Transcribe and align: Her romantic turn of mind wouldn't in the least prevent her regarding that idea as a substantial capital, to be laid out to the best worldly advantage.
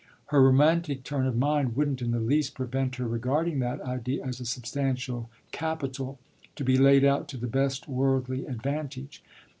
Her 0.29 0.41
romantic 0.41 1.03
turn 1.03 1.27
of 1.27 1.37
mind 1.37 1.75
wouldn't 1.75 2.01
in 2.01 2.09
the 2.09 2.19
least 2.19 2.55
prevent 2.55 2.95
her 2.95 3.07
regarding 3.07 3.59
that 3.59 3.79
idea 3.81 4.25
as 4.25 4.39
a 4.39 4.47
substantial 4.47 5.29
capital, 5.51 6.17
to 6.55 6.63
be 6.63 6.75
laid 6.75 7.05
out 7.05 7.27
to 7.27 7.37
the 7.37 7.45
best 7.45 7.87
worldly 7.87 8.47
advantage. 8.47 9.21